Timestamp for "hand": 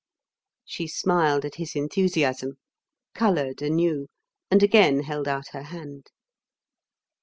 5.61-6.07